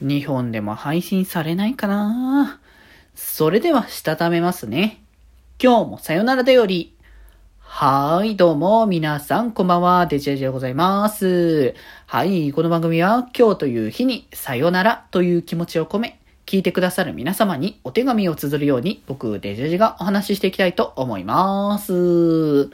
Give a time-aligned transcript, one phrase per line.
[0.00, 2.60] 日本でも配信されないかな
[3.16, 5.02] それでは、したためますね。
[5.60, 6.94] 今日もさよならだより。
[7.58, 11.74] はい、どうも、皆さん、こんばんは、デジェジでございます。
[12.06, 22.70] はい、この番組は、今日という日に、さよならという気持ちを込め、聞いてくださる皆様にお手紙を綴るように、僕、デジェジがお話ししていきたいと思います。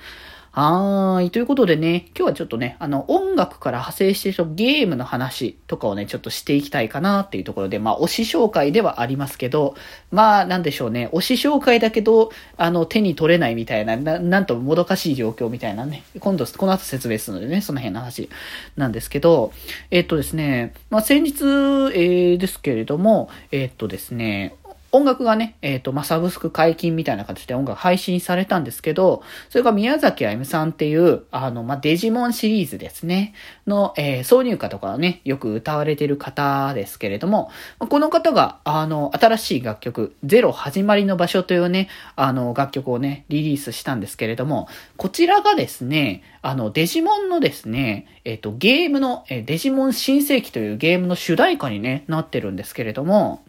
[0.54, 1.30] はーい。
[1.32, 9.74] ということでね、今日はちょっとね、あの、音楽から派生してるゲームの話とかをね、ちょっとしていきたいかなっていうところで、まあ、推し紹介ではありますけど、
[10.12, 18.28] まあ、なんでしょうね、推し紹介だけど、あの、手に取れないみたいな、ななんともどかしい状況みたいなね、今度、この後説明するのでね、その辺の話
[18.76, 19.52] なんですけど、
[19.90, 24.54] えっとですね、まあ、先日、えー、ですけれども、えっとですね、
[24.94, 33.34] 音楽がね、えっ、ー、と、まあ、サブスク解禁みたいな形で音楽配信されたんですけど、それが宮崎あゆみさんっていう、あの、まあ、デジモンシリーズですね、
[33.66, 53.42] の、えー、挿入歌とかね、よく歌われてる方ですけれども、この方が、あの、新しい楽曲、ゼロ始まりの場所というね、あの、楽曲をね、リリースしたんですけれども、こちらがですね、あの、デジモンのですね、えっ、ー、と、ゲームの、えデジモン新世紀というゲームの主題歌にね、なってるんですけれども、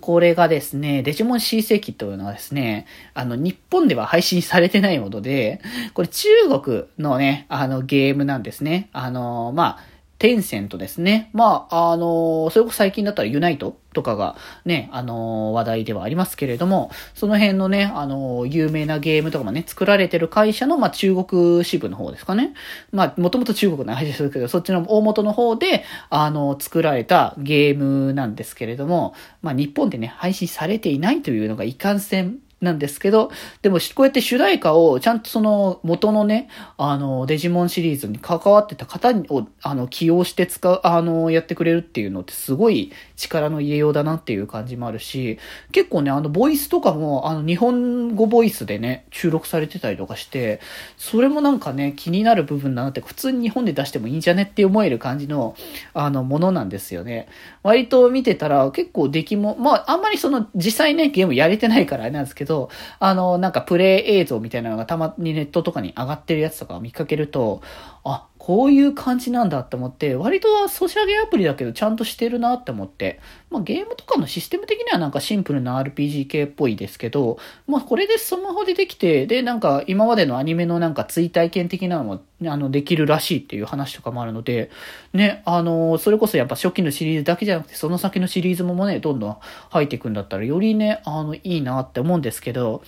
[0.00, 5.60] これがですね、デジモン C 世紀というのはですね、あの、日本では配信されてないもので、
[5.94, 6.28] これ中
[6.60, 8.88] 国のね、あの、ゲームなんですね。
[8.92, 11.30] あの、まあ、テンセントですね。
[11.32, 22.54] まあ、あの、それこそ最近だったらユナイトとかがね、あの、話題ではありますけれども、その辺のね、あの、有名なゲームとかもね、作られてる会社の、まあ、中国支部の方ですかね。
[22.92, 33.30] まあ、もともと中国の話ですけど、そっちの大元の方で、あの、作られたゲームなんですけれども、まあ、日本でね、配信されていないというのがいかんせんなんですけど、
[33.62, 45.38] でもこうやって主題歌をちゃんとその元のね、あの、デジモンシリーズに関わってた方を、あの、起用して使う、あの、やってくれるっていうのってすごい力の入れようだなっていう感じもあるし、
[45.72, 50.60] 結構ね、あの、ボイスとかも、あの、日本語ボイスでね、収録されてたりとかして、
[50.96, 55.54] それもなんかね、気になる部分だなって、普通に日本で出してもいいんじゃねって思える感じの、
[55.94, 57.28] あの、ものなんですよね。
[57.62, 67.62] 割と見てたら結構出来も、まあ、あんまりその、実際ね、ゲームやれてないからあれなんですけど、ど、あの、なんかプレイ映像みたいなのがたまにネットとかに上がってるやつとかを見かけると、
[68.04, 73.18] あ、こういう感じなんだって思って、割とはソシャゲアプリだけどちゃんとしてるなって思って、
[73.50, 84.70] まあゲームとかのシステム的にはなんかシンプルな RPG 系っぽいですけど、まあこれでスマホでできて、でなんか今までのアニメのなんか追体験的なのもあのできるらしいっていう話とかもあるので、
[85.12, 89.36] ね、あの、それこそやっぱ初期のシリーズだけじゃなくてその先のシリーズもね、どんどん
[89.70, 92.84] 入っていくんだったらよりね、あの、いいなって思うんですけど、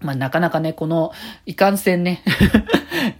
[0.00, 1.10] まあ、なかなかね、この、
[1.46, 2.22] いかんせんね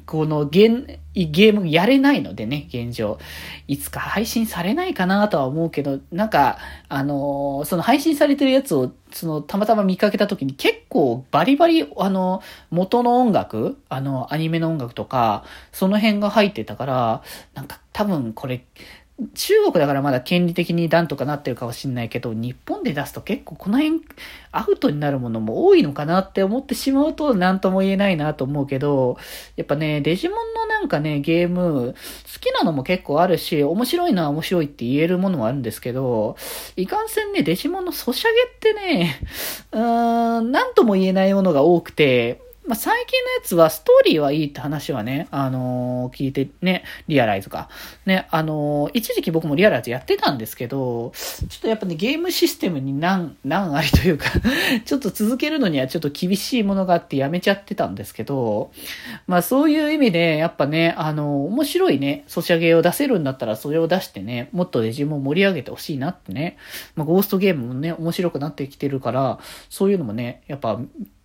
[0.07, 0.69] このゲ
[1.15, 3.19] ゲームやれないのでね、現状。
[3.67, 6.59] いつか配信されないかなとは思うけど、なんか、
[6.89, 17.23] あのー、その配信されてるやつを、その、たまたま見かけた時に結構バリバリ、あの、元の音楽、あの、アニメの音楽とか、その辺が入ってたから、
[17.55, 18.65] なんか多分これ、
[19.35, 24.01] 中国だからまだ権利的になんとかなってるかもしんないけど、日本で出すと結構この辺
[24.53, 29.19] アウトになるものも多いのかなって思ってしまうと何とも言えないなと思うけど、
[29.57, 31.97] やっぱね、デジモンのなんかね、ゲーム、
[32.33, 36.37] 好きなのも結構あるし、面白いのは面白いって言えるものもあるんですけど、
[36.77, 38.29] いかんせんね、デジモンのソシャ
[38.63, 39.21] ゲってね、
[39.73, 47.71] うーん、なんとも言えないものが多くて、まあ、最近のやつはストーリーはいいって話はね、あのー、聞いてね、リアライズか。
[48.05, 51.13] ね、あのー、一時期僕もリアライズやってたんですけど、
[51.49, 54.27] ちょっとやっぱね、ゲームシステムに難、難ありというか
[54.85, 58.71] ちょっと続けるのにはちょっと厳しいものがあってやめちゃってたんですけど、
[59.27, 66.59] まあそういう意味で、やっぱね、あのー、面白いね、ソシャゲを出せるんだったらそれを出してね、もっとデジモン盛り上げてほしいなってね、
[66.97, 69.39] まあゴーストゲームもね、面白くなってきてるから、
[69.71, 70.79] そういうのもね、やっぱ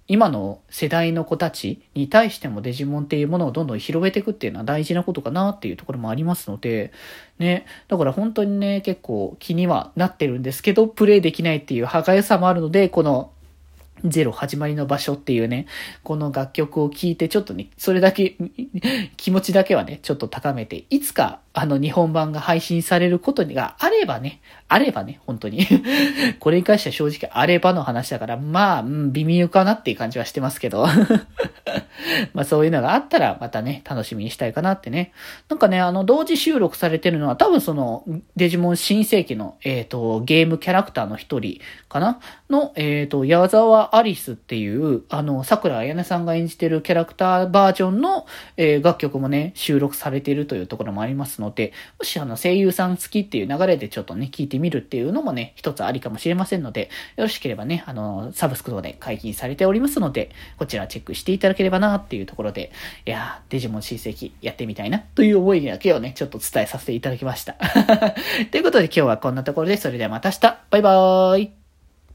[0.07, 6.91] 今の世代の子たちに対してもデジモンっていうものをどんどん広めていくっていうのは大事なことかなっていうところもありますので、
[7.39, 13.31] ね、だから本当にね、結構気にはなってるんですけど、プレイできないっていう歯がゆさもあるので、この
[14.03, 15.65] ゼロ始まりの場所っていうね、
[16.03, 18.35] この楽曲を聴いてちょっとね、それだけ、
[19.15, 25.65] 気持ちだけはね、ちょっと高めて、いつかあの日本版が配信されることがあればね、あればね、本当に。
[26.39, 30.85] これに関しては正直あればの話だから、まあ、うん、微妙かなっていう感じはしてますけど。
[32.33, 35.13] まあそういうのがあったらまたね、楽しみにしたいかなってね。
[35.49, 38.03] なんかね、あの、同時収録されてるのは多分その、
[38.35, 42.19] デジモン新世紀の、えっ、ー、と、ゲームキャラクターの一人かな？
[42.49, 48.25] の、えっ、ー、と、矢沢アリスっていう、あの、桜彩音さんが演じてるキャラクターバージョンの、
[48.57, 62.71] えー、楽曲もね、収録されているというところもありますので、もしあの声優さん好きっていう流れでちょっとね、聞いてみるっていうのもね、一つありかもしれませんので、よろしければね、あの、サブスク等で解禁されておりますので、こちらチェックしていただければなっていうところで、
[63.05, 67.53] いやー、デジモン親戚やってみたいなという思いだけをね、ちょっと伝えさせていただきました。
[68.49, 71.62] ということで今日はこんなところで、それではまた明日バイバーイ